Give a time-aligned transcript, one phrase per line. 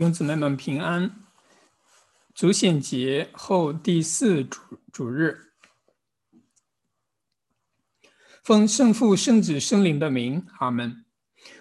[0.00, 1.26] 兄姊妹们平安。
[2.32, 4.58] 主显节后第四主
[4.90, 5.52] 主日，
[8.42, 11.04] 奉圣父、圣子、圣灵的名，阿门。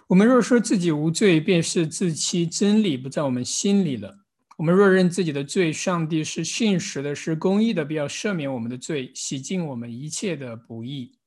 [0.08, 4.20] 我们若说自己无罪，便是自欺，真理不在我们心里了。
[4.56, 11.20] 我们若认自己的罪，上帝是信实的，是公义的，必要赦免我们的罪，洗净我们一切的不义。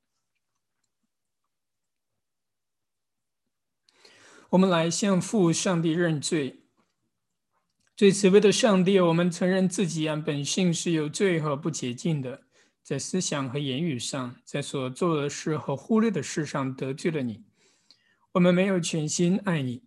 [4.49, 6.61] 我们来向父上帝认罪。
[7.95, 12.43] 最慈悲的上帝，我们承认自己啊本性是有罪和不洁净的，
[12.83, 17.43] 在思想和言语上，在所做的事和忽略的事上得罪了你。
[18.33, 19.83] 我们没有全心爱你，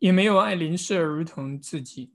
[0.00, 2.12] 也没有爱邻舍如同自己。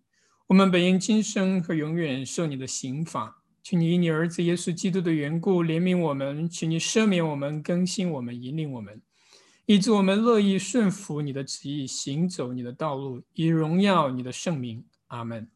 [0.47, 3.41] 我们本应今生和永远受你的刑罚。
[3.63, 9.01] 请你以你儿子耶稣基督的缘故怜悯我们，请你赦免我们，更新我们，引领我们。
[9.65, 14.85] 以致我们乐意顺服你的旨意，行走你的道路，以荣耀你的圣名。
[15.07, 15.49] 阿门。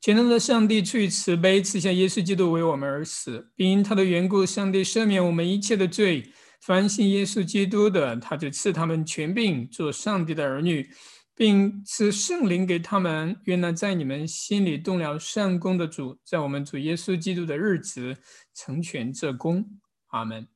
[0.00, 6.30] 全能的上帝出于慈悲，赐下耶稣基督为我们而死，并因他的缘故，上帝赦免我们一切的罪。
[6.60, 10.90] 凡信耶稣基督的，他就赐他们权柄，做上帝的儿女，
[11.34, 13.34] 并赐圣灵给他们。
[13.44, 18.14] 愿那在你们心里动了善功的主，在我们主耶稣基督的日子
[18.52, 19.78] 成全这功。
[20.08, 20.46] 阿门。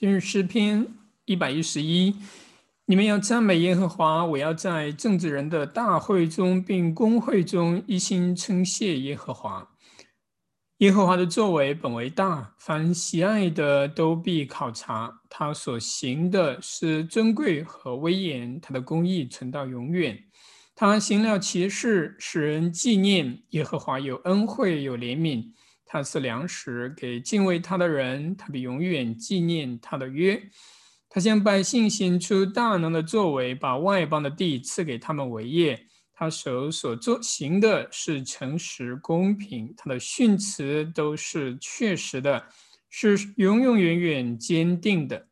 [0.00, 0.86] 今日诗篇
[1.24, 2.14] 一百一十一，
[2.86, 9.68] 你们要赞美耶和华，我要在政治人的大会中并公会中一心称谢耶和华。
[10.76, 15.22] 耶和华的作为本为大，凡喜爱的都必考察。
[15.28, 20.16] 他所行的是尊贵和威严，他的公义存到永远。
[20.76, 25.50] 他行了奇事，使人纪念耶和华有恩惠有怜悯。
[25.90, 30.40] 他赐粮食给敬畏他的人，他必永远纪念他的约。
[31.08, 35.86] 他向百姓显出大能的作为，把外邦的地赐给他们为业。
[36.12, 42.44] 他手所做行的是诚实公平，他的训词都是确实的，
[42.90, 45.28] 是永永远远坚定的。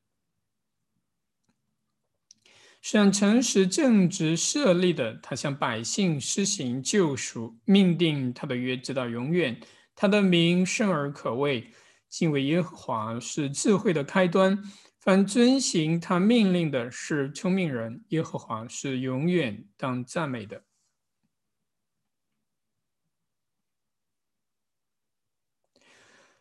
[2.80, 9.60] 向诚实正直设立的，他向百姓施行救赎，命定他的约直到永远。
[9.96, 11.72] 他的名圣而可畏，
[12.08, 14.62] 敬畏耶和华是智慧的开端。
[15.00, 18.04] 凡遵行他命令的是聪明人。
[18.08, 20.64] 耶和华是永远当赞美的。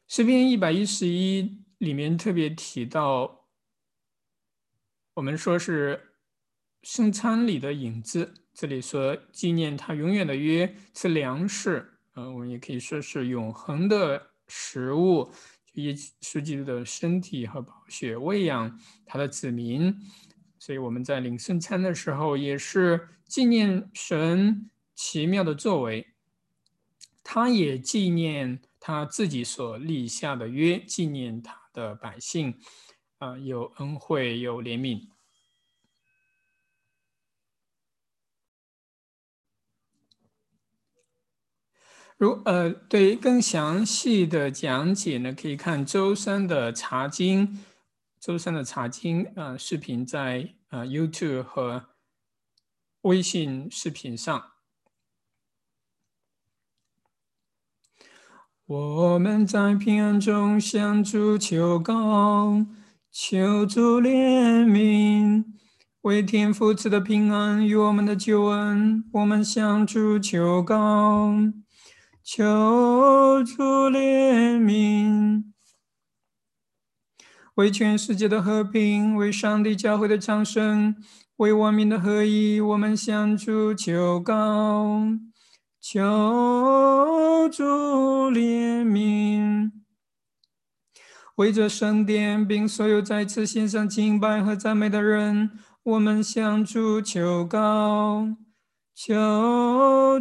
[0.08, 3.48] 诗篇一百一十一里面特别提到，
[5.14, 6.16] 我们说是
[6.84, 8.34] 圣餐里的影子。
[8.54, 11.95] 这里说纪念他永远的约吃粮食。
[12.16, 15.30] 嗯，我们也可以说是永恒的食物，
[15.74, 19.94] 以书记的身体和宝血喂养他的子民，
[20.58, 26.08] 所以我们在领圣餐的时候，也是纪念神奇妙的作为。
[27.22, 32.56] 他也纪念他自己所立下的约，纪念他的百姓，
[33.18, 35.15] 啊，有恩惠，有怜悯。
[42.18, 47.60] 如呃，对更详细的讲解呢，可以看周三的查经，
[48.22, 51.88] 周三的查经啊视频在啊 YouTube 和
[53.02, 54.52] 微信视频上。
[58.66, 62.66] 我们在平安中向主求告，
[63.12, 65.44] 求主怜悯，
[66.02, 71.65] 为天父赐的平安与我们的救恩，我们向主求告。
[72.26, 75.44] 求主怜悯，
[77.54, 80.96] 为全世界的和平，为上帝教会的长生，
[81.36, 85.02] 为万民的合一，我们向主求告。
[85.80, 87.64] 求主
[88.32, 89.70] 怜悯，
[91.36, 95.52] 为这圣殿并所有在此献上敬拜和赞美的人，
[95.84, 98.45] 我们向主求告。
[98.96, 99.14] 求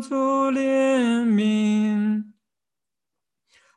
[0.00, 0.14] 主
[0.50, 2.24] 怜悯，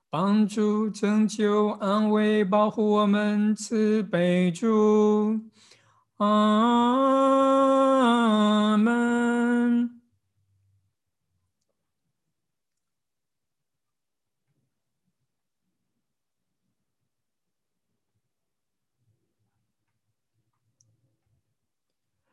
[0.10, 5.40] 帮助、拯救、安慰、保护我们，慈悲主，
[6.18, 6.26] 阿
[8.78, 10.02] 门。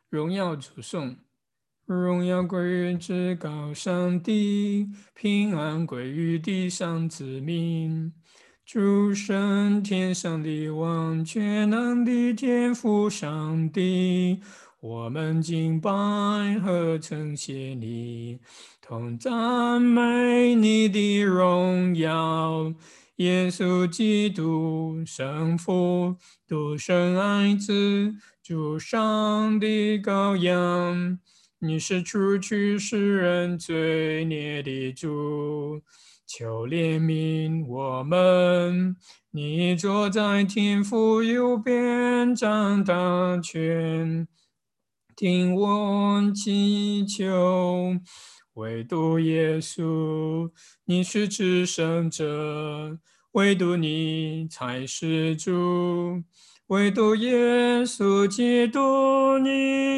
[0.08, 1.18] 荣耀主颂，
[1.86, 8.10] 荣耀归于至高上帝，平安归于地上子民。
[8.64, 14.40] 主神天上的王，全能的天父上帝，
[14.80, 15.90] 我们敬拜
[16.60, 18.40] 和称谢你，
[18.80, 22.72] 同赞美你的荣耀。
[23.16, 26.16] 耶稣基督，圣父，
[26.48, 29.66] 独生爱子，主上的
[30.00, 31.18] 羔羊，
[31.66, 35.80] 你是除去世人罪孽的主。
[36.26, 38.94] 求怜悯我们，
[39.30, 44.28] 你坐在天父右边掌大权，
[45.16, 47.98] 听我祈求。
[48.54, 50.50] 唯独耶稣，
[50.84, 52.98] 你是至圣者，
[53.32, 56.22] 唯独你才是主。
[56.74, 59.48] 唯独耶稣基督，你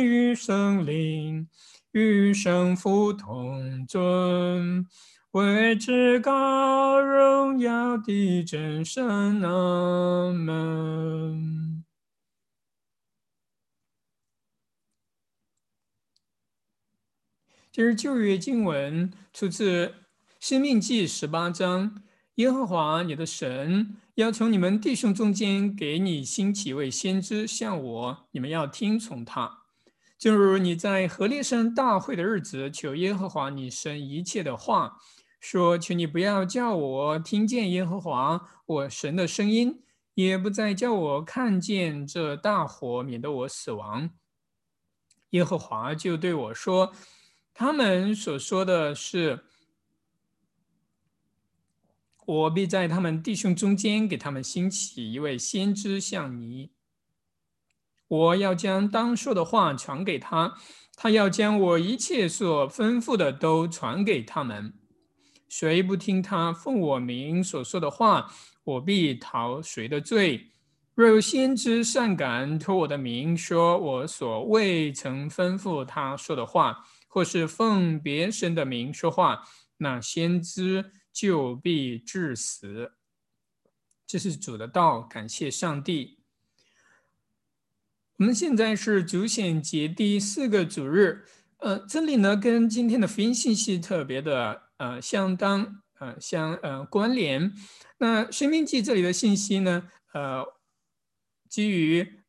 [0.02, 1.48] 与圣灵
[1.92, 4.86] 与圣父同尊。
[5.30, 11.82] 为至高荣耀的真神，阿门。
[17.72, 19.86] 这是旧约经文，出自
[20.38, 22.02] 《生命记》十八章。
[22.36, 29.62] 耶和华你的神要从你们弟兄中间给你兴起位先知，像我，你们要听从他。
[30.18, 34.98] 正如你在何烈山大会的日子，求耶和华你神一切的话。
[35.38, 39.82] 说：“求你不要叫我听见耶和华我神的声音，
[40.14, 44.10] 也不再叫我看见这大火，免得我死亡。”
[45.30, 46.92] 耶和华就对我说
[47.54, 49.44] ：“他们所说的是，
[52.26, 56.72] 我必在他们弟兄中间给他们兴起一位先知，像你。
[58.08, 60.54] 我要将当说的话传给他，
[60.96, 64.74] 他要将我一切所吩咐的都传给他们。”
[65.48, 68.32] 谁不听他奉我名所说的话，
[68.64, 70.50] 我必逃谁的罪。
[70.96, 79.44] 若有先知善感托我的名说我所未曾吩咐他说的话，或是奉别神的名说话，
[79.76, 80.84] 那先知
[81.16, 82.92] 就必致死。
[84.06, 86.18] 这是主的道，感谢上帝。
[88.18, 91.24] 我们现在是主显节第四个主日，
[91.60, 94.64] 呃，这里呢跟今天的福音信息特别的。
[94.78, 97.50] 呃，相当呃相呃关联。
[97.96, 100.44] 那《生命记》这里的信息呢，呃，
[101.48, 102.22] 基于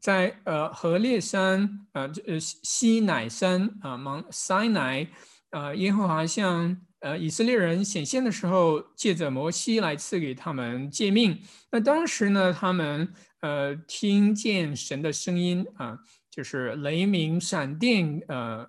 [0.00, 5.08] 在呃何烈山呃呃西乃山啊，芒西乃
[5.50, 11.38] 啊，耶和华向呃以色列人显现的时候，借着摩西来赐给他们诫命。
[11.70, 15.98] 那当时呢，他们呃听见神的声音啊，
[16.30, 18.68] 就是雷鸣、闪电呃。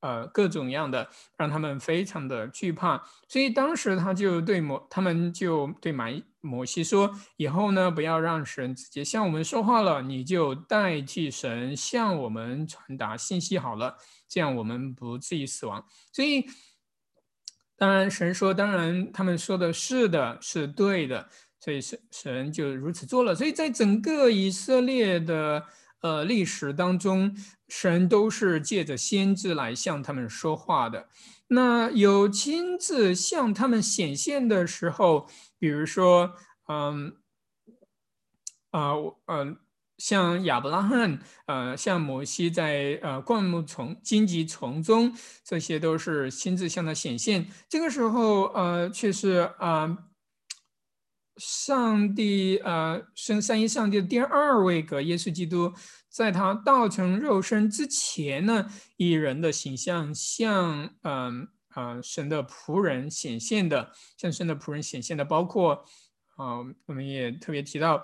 [0.00, 6.06] 呃，各种样的让他们非常的惧怕，所以当时他就对摩，他们就对马
[6.42, 13.96] 摩西说：“以后呢，不要让神直接向我们说话了，你就代替神向我们传达信息好了，
[14.28, 16.44] 这样我们不至于死亡。”所以，
[17.76, 21.28] 当然神说，当然他们说的是的，是对的，
[21.60, 23.34] 所以神神就如此做了。
[23.34, 25.64] 所以在整个以色列的。
[26.02, 27.34] 呃，历史当中，
[27.68, 31.08] 神都是借着先知来向他们说话的。
[31.48, 35.26] 那有亲自向他们显现的时候，
[35.58, 36.34] 比如说，
[36.68, 37.16] 嗯，
[38.70, 38.92] 啊，
[39.26, 39.56] 嗯，
[39.98, 47.46] 像亚伯拉罕，呃，像摩西在呃灌木丛、荆棘丛中，这些都是亲自向他显现。
[47.68, 49.98] 这个时候，呃，却是啊。
[51.38, 55.70] 上帝，呃，圣三一上帝的第二位格耶稣基督，
[56.08, 65.84] 在他道成肉身之前呢，以人的形象向，嗯，啊，神的仆人显现的，向神的仆人显现的，包括，
[66.36, 68.02] 啊，我们也特别提到，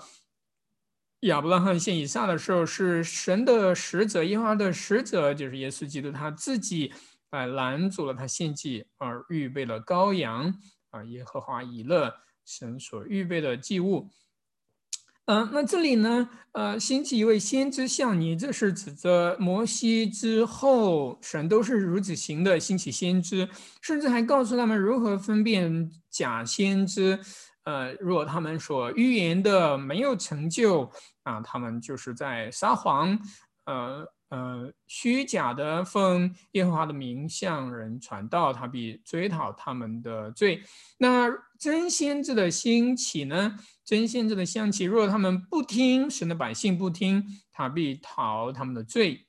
[1.23, 6.93] 亚伯拉罕献以撒的时候，是神的使者，耶和华的使者，就是耶稣基督他自己，
[7.31, 10.55] 啊，拦阻了他献祭，而预备了羔羊，
[10.91, 12.15] 啊，耶和华以勒。
[12.45, 14.11] 神所预备的祭物，
[15.27, 23.49] 嗯，那这里呢，呃，兴起一位先知像你，这是指着摩西之后，神都是如此行的，兴起先知，
[23.81, 27.21] 甚至还告诉他们如何分辨假先知。
[27.65, 30.91] 呃，若他们所预言的没有成就，
[31.23, 33.19] 啊，他们就是在撒谎。
[33.65, 40.61] 呃呃虚假的奉耶和华的名向人传道，他必追讨他们的罪。
[40.99, 43.57] 那真先知的兴起呢？
[43.85, 49.29] 真先知的兴起，若他们不听神的百姓不听，他必讨他们的罪。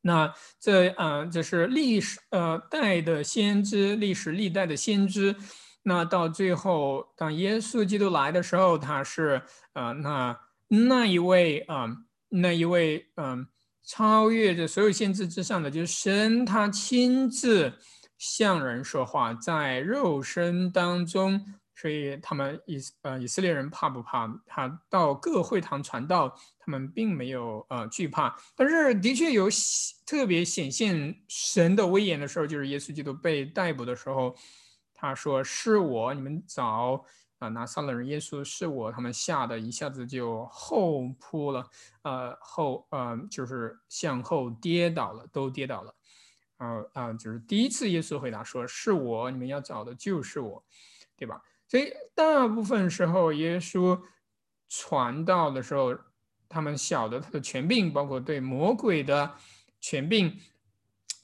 [0.00, 5.36] 那这呃，这是历史呃代的先知，历史历代的先知。
[5.84, 11.88] 那到最后，当耶稣基督来的时候，他是呃那那一位啊，
[12.28, 13.46] 那一位嗯，
[13.82, 17.72] 超越着所有限制之上的，就是神，他亲自
[18.16, 21.44] 向人说话，在肉身当中。
[21.74, 24.32] 所以他们以呃以色列人怕不怕？
[24.46, 28.36] 他到各会堂传道，他们并没有呃惧怕。
[28.54, 29.48] 但是的确有
[30.06, 34.36] 特别显现神的威严的时候，就是耶稣基督被逮捕的时候。
[35.02, 37.04] 他说：“是我，你们找
[37.40, 41.68] 啊拿撒勒人耶稣是我。”他们吓得一下子就后扑了，
[42.02, 45.92] 呃后呃就是向后跌倒了，都跌倒了。
[46.58, 50.64] 呃啊，就是第一次耶稣回答说：“是我，你们要找的就是我，
[51.16, 54.00] 对吧？”所以大部分时候耶稣
[54.68, 55.98] 传道的时候，
[56.48, 59.34] 他们晓得他的权柄，包括对魔鬼的
[59.80, 60.38] 权柄，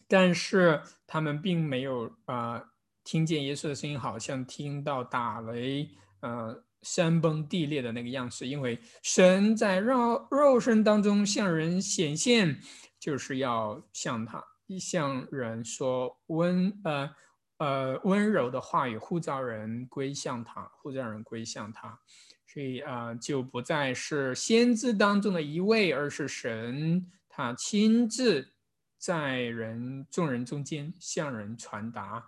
[0.09, 2.71] 但是他们并没有啊。
[3.09, 5.89] 听见耶稣的声音，好像听到打雷，
[6.21, 8.47] 呃，山崩地裂的那个样式。
[8.47, 12.61] 因为神在肉肉身当中向人显现，
[13.01, 14.45] 就是要向他
[14.79, 17.11] 向人说温呃
[17.57, 21.99] 呃温柔的话语，呼召人归向他，呼召人归向他。
[22.47, 28.53] 所以啊，就不再是先知当中的一位，而是神他亲自
[28.99, 32.23] 在人众人中间向人传达。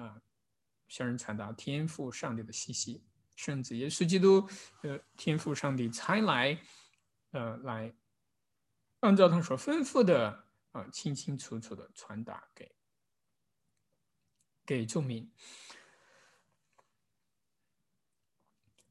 [0.00, 0.22] 啊，
[0.88, 3.04] 向人传达天赋上帝的信息，
[3.36, 4.48] 甚至耶稣基督，
[4.82, 6.58] 呃，天赋上帝才来，
[7.32, 7.94] 呃，来
[9.00, 12.74] 按照他所吩咐的，啊，清清楚楚的传达给
[14.64, 15.30] 给众民。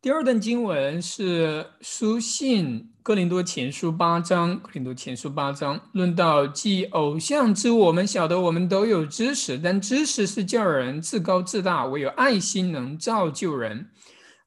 [0.01, 13.89] 第二段经文是书信哥林多前书八章，哥林多前书八章论到祭偶像之物，我们晓得我们都有知识，但知识是叫人自高自大，唯有爱心能造就人。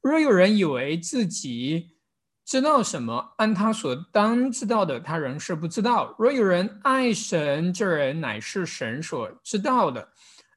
[0.01, 1.89] 若有人以为自己
[2.45, 10.07] 知道什么，按他所当知道的，他仍是不知道；若有人爱神，这人乃是神所知道的。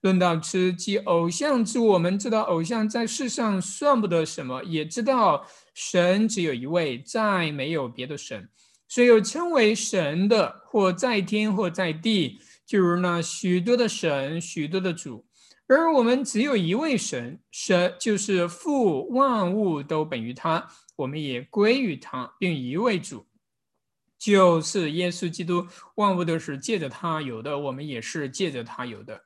[0.03, 8.49] 论到吃鸡偶像之，我们知道偶像在世上算不得什么，也知道神只有一位，再没有别的神。
[8.89, 15.27] 所有称为神的，或在天或在地，就如那许多的神、许多的主。
[15.67, 23.27] 而我们只有一位神，神就是父，万物都本于他，我们也归于他，并一位主，
[24.17, 25.67] 就是耶稣基督。
[25.97, 29.21] 万物都是借着他有的，我们也是借着他有的。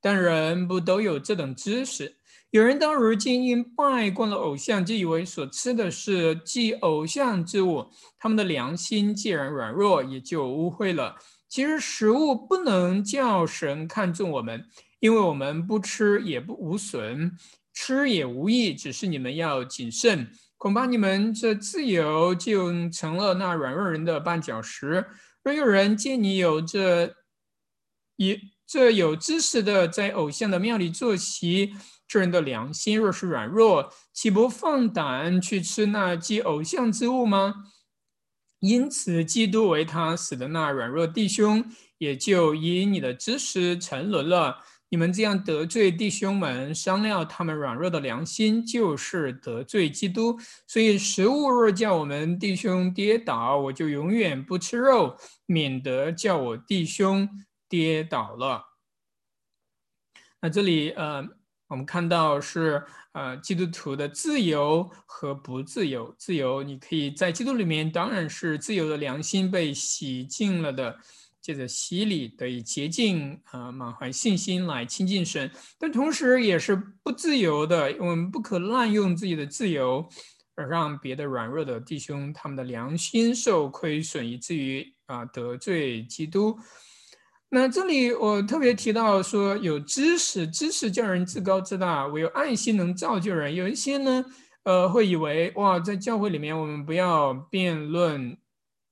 [0.00, 2.16] 但人不都有这等知识？
[2.50, 7.88] 有人到如今因拜惯了偶像，就以为所吃的是祭偶像之物，
[8.18, 11.14] 他们的良心既然软弱，也就污秽了。
[11.48, 14.66] 其实食物不能叫神看重我们，
[14.98, 17.36] 因为我们不吃也不无损，
[17.72, 18.74] 吃也无益。
[18.74, 25.06] 只是你们要谨慎，恐怕你们这自由就成了那软弱人的绊脚石。
[25.44, 27.14] 若有人见你有这
[28.16, 28.36] 一。
[28.70, 31.72] 这有知识的在偶像的庙里坐席，
[32.06, 37.52] 这人的良心若是软弱，岂不放胆去吃那祭偶像之物吗？
[38.60, 41.64] 因此，基督为他死的那软弱弟兄，
[41.98, 44.58] 也就因你的知识沉沦了。
[44.88, 50.38] 你们这样得罪弟兄们，商量他们软弱的良心，就是得罪基督。
[50.68, 57.28] 所以，食物若叫我们弟兄跌倒，我就永远不吃肉，免得叫我弟兄。
[57.70, 58.66] 跌倒了。
[60.42, 61.24] 那这里呃，
[61.68, 66.14] 我们看到是呃，基督徒的自由和不自由。
[66.18, 70.98] 自由，你可以在基督里面，当然是自由的良心被洗净了的，
[71.40, 75.50] 借着洗礼得以洁净啊，满怀信心来亲近神。
[75.78, 80.08] 但同时也是不自由的，我们不可滥用自己的自由，
[80.54, 86.58] 而让别的软弱的弟兄他们的良心受亏损，以至于啊得罪基督。
[87.52, 93.52] 那这里我特别提到说，有知识，知识叫人自高自大；唯有爱心能造就人。
[93.52, 94.24] 有一些呢，
[94.62, 98.38] 呃，会以为哇，在教会里面，我们不要辩论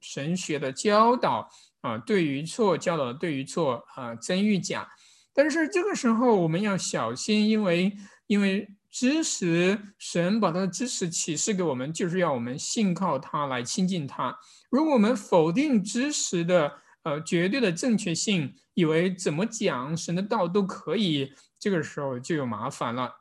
[0.00, 1.48] 神学的教导
[1.82, 4.88] 啊，对与错，教导对与错啊，真与假。
[5.32, 7.96] 但是这个时候我们要小心，因为
[8.26, 14.36] 因为知识，神把他的知识启示给我们，就是要我们信靠他来亲近他。
[14.68, 16.72] 如果我们否定知识的，
[17.08, 23.12] 呃绝对的正确性，以为怎么讲神的道都可以，这个时候就有麻烦了。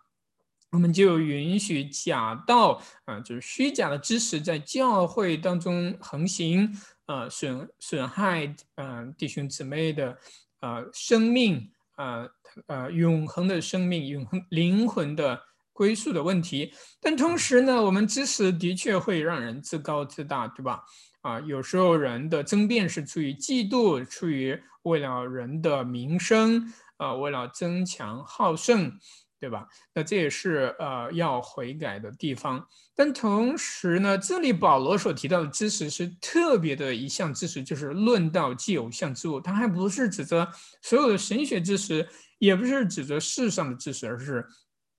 [0.72, 6.70] 我们就允许假道啊，就是虚假的知识在教会当中横行，
[7.06, 10.17] 呃，损损害嗯弟兄姊妹的
[10.60, 12.29] 呃生命，呃
[12.67, 15.41] 呃永恒的生命，永恒灵魂的
[15.72, 16.74] 归宿的问题。
[17.00, 20.84] 但同时呢，我们知识的确会让人自高自大，对吧？
[21.27, 28.98] 啊，有时候人的争辩是出于嫉妒，出于为了人的名声，啊，为了增强好胜。
[29.39, 29.67] 对吧？
[29.93, 32.67] 那这也是呃要悔改的地方。
[32.96, 39.39] 但同时呢，这里保罗所提到的知识是特别的一项知识，就是论到既偶像之物。
[39.39, 44.43] 他还不是指责所有的神学知识，也不是指责世上的知识，而是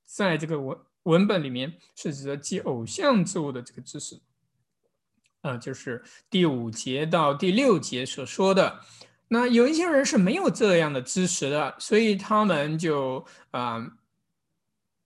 [0.06, 4.20] 在这个文文本里面是指责既偶像之物的这个知识。
[5.42, 8.80] 啊，就是第五节到第六节所说的。
[9.28, 13.86] 那有一些人是没有这样的知识的，所以他们就啊。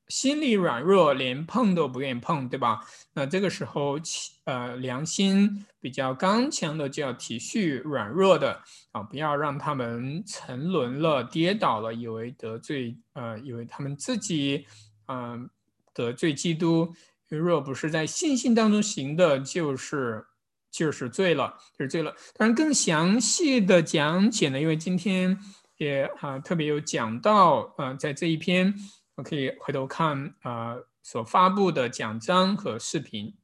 [0.08, 2.80] 心里软弱，连碰都不愿意碰，对吧？
[3.14, 3.98] 那这个时候，
[4.44, 8.60] 呃，良心比较刚强的就要体恤软弱的
[8.90, 14.66] 啊，不要让他们沉沦了、跌倒了，以为得罪，呃，以为他们自己，
[15.08, 15.48] 嗯，
[15.94, 16.94] 得罪基督。
[17.36, 20.24] 若不是在信心当中行的，就是
[20.70, 22.14] 就是罪了，就是罪了。
[22.34, 25.38] 当然，更详细的讲解呢，因为今天
[25.76, 28.74] 也啊特别有讲到，啊，在这一篇。
[29.14, 33.36] 我可以回头看啊，所发布的讲章和视频。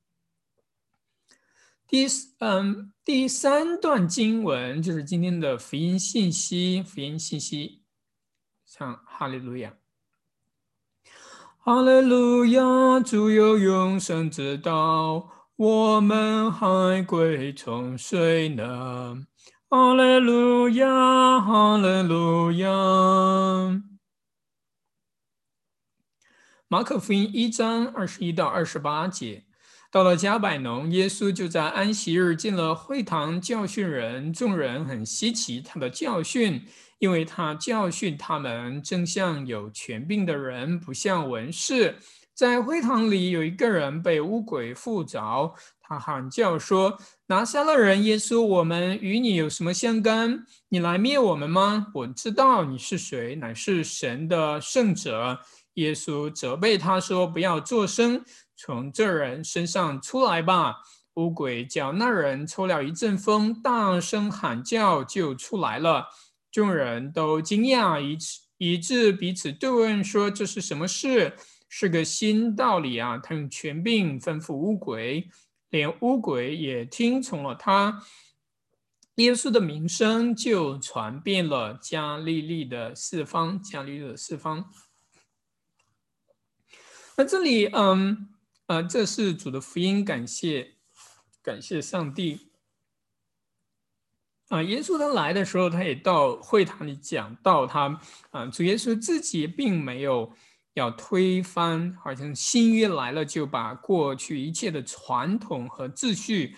[1.87, 2.07] 第
[2.39, 7.83] 嗯第三段经文就是今天的福音信息，福音信息，
[8.65, 9.77] 唱哈利路亚，
[11.69, 19.27] 哈利路亚，主有永生之道，我们还归从谁呢？
[19.69, 23.83] 哈利路亚，哈利路亚。
[26.69, 29.45] 马可福音一章二十一到二十八节，
[29.91, 34.31] 到了加百农，耶稣就在安息日进了会堂教训人。
[34.31, 36.63] 众人很稀奇他的教训，
[36.99, 41.97] 因为他教训他们正像有权柄的人，不像文士。
[42.35, 50.45] 在会堂里有一个人被污鬼附着，他喊叫说：“拿下了人耶稣，我们与你有什么相干？
[50.69, 51.87] 你来灭我们吗？
[51.95, 55.41] 我知道你是谁，乃是神的圣者。”
[55.79, 58.25] 耶稣责备他说：“不要作声，
[58.57, 60.77] 从这人身上出来吧。”
[61.15, 66.07] 乌鬼叫那人抽了一阵风，大声喊叫，就出来了。
[66.51, 68.19] 众人都惊讶，以
[68.59, 71.35] 以致彼此对问说：“这是什么事？
[71.69, 75.29] 是个新道理啊！”他用权柄吩咐乌鬼，
[75.71, 78.03] 连乌鬼也听从了他。
[79.17, 84.71] 耶稣的名声就传遍了加利利的四方，加利利的四方。
[87.21, 88.29] 那这里，嗯，
[88.67, 90.75] 呃，这是主的福音，感谢，
[91.43, 92.53] 感谢上帝。
[94.51, 98.01] 啊，耶稣他来的时候，他也到会堂里讲到他，
[98.31, 100.33] 啊，主耶稣自己并没有
[100.75, 106.55] 要推翻，好像新约来了就把过去一切的传统和秩序，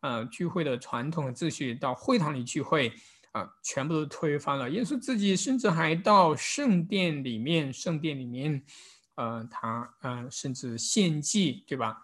[0.00, 2.92] 呃，聚会的传统和秩序到会堂里聚会，
[3.30, 4.68] 啊，全部都推翻了。
[4.68, 8.62] 耶稣自己甚至还到圣殿里面，圣殿里面。
[9.14, 11.98] 呃，他呃，甚至献祭，对吧？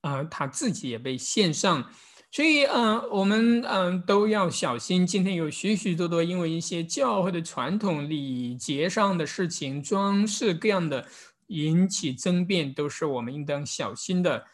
[0.00, 1.90] 呃，他自己也被献上，
[2.30, 5.06] 所以呃，我们嗯都要小心。
[5.06, 11.06] 今天有许许多多因为一些教会的传统礼节上的事情、装饰各样的
[11.48, 14.46] 引起争辩，都是我们应当小心的。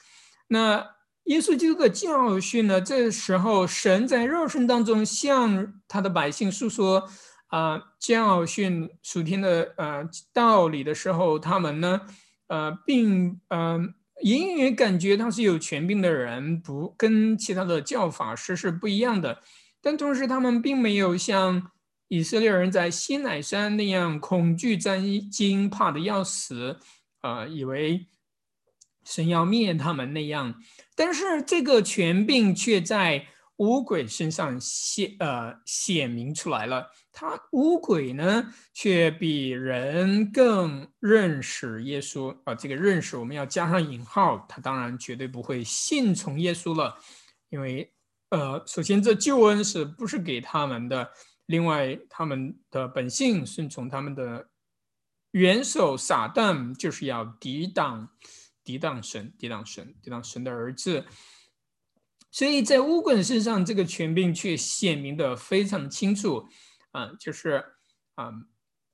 [0.48, 0.85] 那
[1.24, 2.81] 耶稣基督的教训呢？
[2.81, 7.09] 这时候神在肉身当中向他的百姓诉说。
[7.55, 12.01] 啊，教训属天的呃道理的时候，他们呢，
[12.49, 13.79] 呃，并呃
[14.23, 19.40] 隐约感觉他是有权柄的人，不跟其他的教法师是不一样的。
[19.81, 21.71] 但同时，他们并没有像
[22.09, 26.81] 以色列人在西乃山那样恐惧战惊，怕的要死，
[27.23, 28.09] 呃，以为
[29.05, 30.61] 神要灭他们那样。
[30.97, 33.27] 但是这个权柄却在
[33.59, 36.90] 乌鬼身上显呃显明出来了。
[37.14, 42.55] 他乌鬼呢，却比人更认识耶稣啊！
[42.55, 46.98] 这个认识我们要加上引号，他当然绝对不会信从耶稣了，
[47.50, 47.90] 因为
[48.31, 51.09] 呃，首先这救恩是不是给他们的？
[51.46, 54.48] 另外，他们的本性顺从他们的
[55.33, 58.09] 元首撒旦，就是要抵挡、
[58.64, 61.05] 抵挡神、抵挡神、抵挡神的儿子。
[62.31, 66.48] 所以在乌鬼身上，这个权柄却显明的非常清楚，
[66.94, 67.64] 啊，就是
[68.14, 68.30] 啊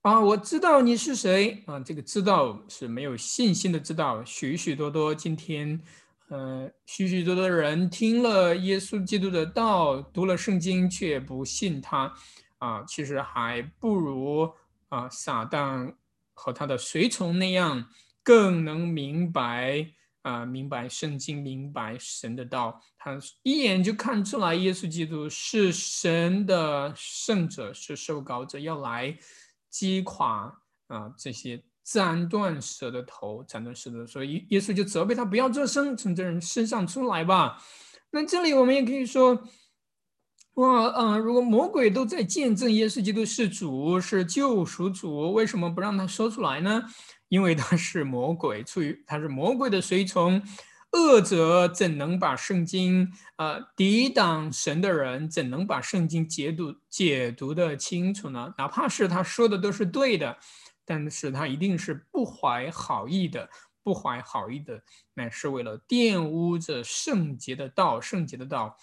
[0.01, 5.79] 啊，我知道你是谁啊，这个知道是没有信心的知道，许许多多今天，
[6.29, 12.11] 呃，许许多多的人听了耶稣基督的道，读了圣经却不信他，
[12.57, 14.51] 啊，其实还不如
[14.89, 15.95] 啊撒旦
[16.33, 17.87] 和他的随从那样
[18.23, 19.93] 更能明白。
[20.23, 29.17] 啊，明白圣经，明白神的道，他一眼就看出来，耶稣基督是神的圣者，是受膏者，要来
[29.71, 30.53] 击垮
[30.89, 34.07] 啊这些斩断蛇的头，斩断蛇的。
[34.07, 37.63] 所以耶稣就责备他不要做生，从这人身上出来吧。
[38.11, 39.43] 那这里我们也可以说，
[40.61, 46.83] 哇，嗯，如果魔鬼都在见证耶稣基督是主，是救赎主，为什么不让他说出来呢？
[47.29, 50.43] 因为他是魔鬼，出于他是魔鬼的随从，
[50.93, 58.53] 恶者怎能把圣经呃抵挡神的人怎能把圣经解读解读的清楚呢？
[58.59, 60.37] 哪怕是他说的都是对的，
[60.85, 63.49] 但是他一定是不怀好意的，
[63.83, 64.83] 不怀好意的，
[65.15, 68.77] 乃是为了玷污这圣洁的道，圣洁的道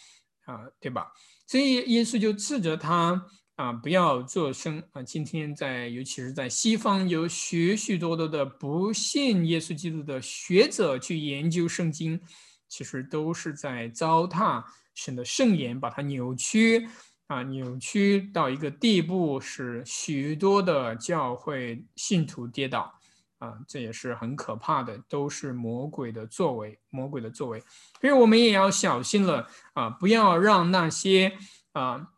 [0.45, 1.11] 啊，对吧？
[1.47, 3.25] 所以耶稣就斥责他。
[3.57, 5.01] 啊，不要做声啊！
[5.01, 12.21] 今天在，尤其是在西方，有许许多多的不信耶稣基督的学者去研究圣经，
[12.69, 16.87] 其实都是在糟蹋神的圣言，把它扭曲
[17.25, 22.93] 啊，扭曲到一个地步，使许多的教会信徒跌倒
[23.39, 27.59] 啊，这也是很可怕的，都是魔鬼的作为，魔鬼的作为，
[27.99, 31.37] 所以我们也要小心了啊，不要让那些
[31.73, 32.09] 啊。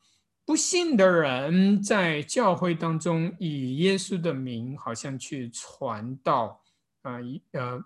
[0.45, 6.63] 不信的人在教会当中以耶稣的名，好像去传道
[7.03, 7.79] 啊，一呃，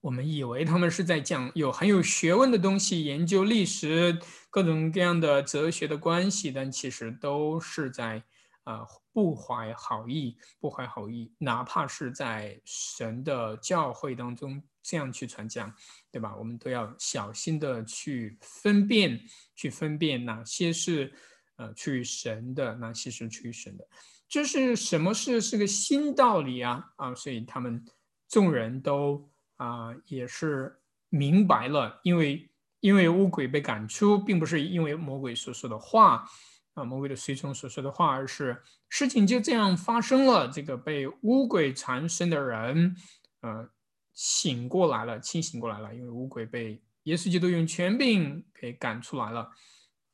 [0.00, 8.22] 我们以为他们是在讲有很有学问的东西，研究历史各种各样的哲学的关系，但其实都是在
[8.64, 8.86] 啊
[9.18, 15.74] 不怀好意，不怀好意，哪怕是在神的教会当中这样去传讲，
[16.12, 16.36] 对吧？
[16.36, 19.20] 我们都要小心的去分辨，
[19.56, 21.12] 去分辨哪些是。
[21.56, 23.84] 呃，出于神的哪些是出于神的，
[24.28, 25.40] 这是什么事？
[25.40, 27.12] 是个新道理啊啊！
[27.16, 27.84] 所以他们
[28.28, 30.78] 众人都啊也是
[31.08, 36.30] 明白了，因为因为乌鬼被赶出，并不是因为魔鬼所说的话
[36.78, 40.46] 啊，魔鬼的随从所说的话，而是事情就这样发生了。
[40.48, 42.94] 这个被乌鬼缠身的人，
[43.40, 43.68] 呃，
[44.14, 49.50] 醒过来了，清醒过来了，因为乌鬼被耶稣基督用权柄给赶出来了。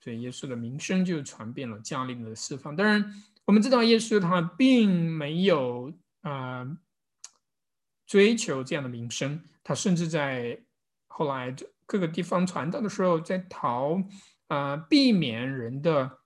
[0.01, 2.75] 所以耶稣的名声就传遍了加利利的四方。
[2.75, 3.05] 当然，
[3.45, 6.67] 我们知道耶稣他并没有啊
[8.07, 10.59] 追求这样的名声，他甚至在
[11.07, 11.55] 后来
[11.87, 14.03] 各个地方传道的时候，在逃
[14.49, 16.19] 啊避免人的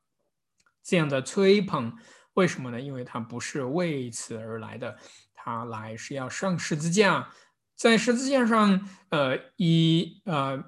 [0.88, 1.92] 这样的吹捧。
[2.34, 2.80] 为什么呢？
[2.80, 4.96] 因为他不是为此而来的，
[5.34, 7.28] 他来是要上十字架，
[7.76, 10.64] 在十字架上，呃，以呃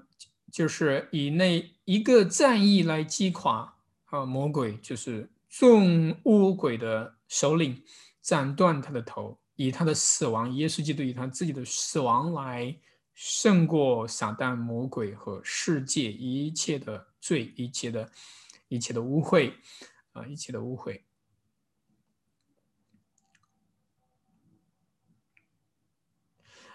[0.52, 1.74] 就是以那。
[1.86, 7.82] 一个战役来击垮啊魔鬼，就是众巫鬼的首领，
[8.22, 12.72] 斩断他的头，以他的死亡，耶稣基督以他自己的死亡来
[13.12, 18.08] 胜过撒旦魔鬼和世界一切的罪，一切的
[18.68, 19.52] 一切的污秽
[20.20, 21.00] 啊，一切的污秽。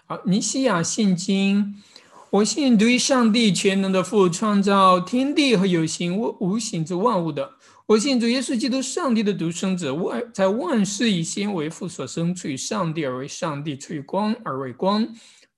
[0.06, 1.82] 好，尼西亚信经。
[2.30, 7.54] 我信独一上帝全能的父，创造天地和有形无无形之万物的。
[7.86, 15.06] 我信主耶稣基督，上帝的独生子，万在万事以先为父所生，出于上帝而为上帝，出于光而为光，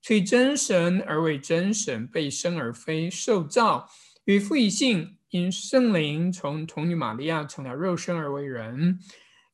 [0.01, 3.89] 出于真神而为真神，被生而非受造，
[4.25, 8.99] 与父一性，因圣灵从童女玛利亚成了肉身而为人。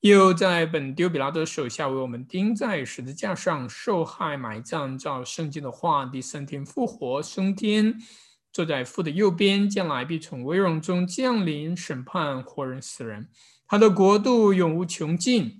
[0.02, 7.98] 又在本丢比拉多手下为我们钉在十字架上受害埋葬，照圣经的话，第三天复活升天，
[8.54, 13.28] 坐在父的右边，将来必从威荣中降临审判活人死人。
[13.68, 15.60] 他的国度永无穷尽。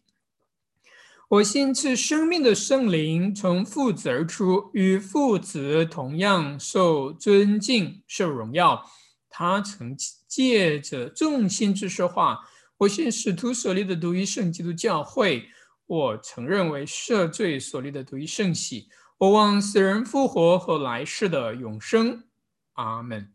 [1.28, 8.86] 我心赐生命的圣灵从父子而出，与父子同样受尊敬、受荣耀。
[9.38, 9.94] 他曾
[10.30, 12.40] 借着众先知说话。
[12.78, 15.50] 我信使徒所立的独一圣基督教会，
[15.88, 18.88] 我承认为赦罪所立的独一圣喜。
[19.18, 22.24] 我望死人复活和来世的永生。
[22.76, 23.35] 阿门。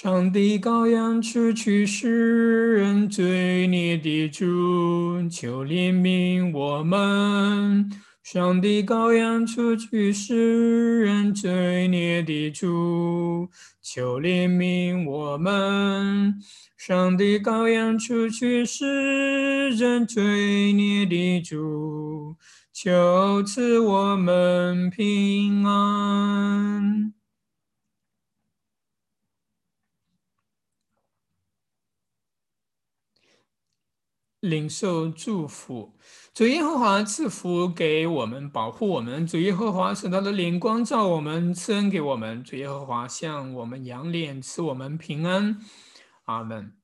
[0.00, 7.90] 上帝羔羊出去世人罪孽的主，求怜悯我们。
[8.22, 13.50] 上帝羔羊出去世人罪孽的主，
[13.82, 16.32] 求怜悯我们。
[16.76, 22.36] 上帝羔羊出去世人罪孽的主，
[22.72, 27.17] 求赐我们平安。
[34.48, 35.92] 领受祝福，
[36.32, 39.26] 主耶和华赐福给我们，保护我们。
[39.26, 42.42] 主耶和华使他的灵光照我们，赐恩给我们。
[42.42, 45.60] 主耶和华向我们扬脸，赐我们平安。
[46.24, 46.77] 阿门。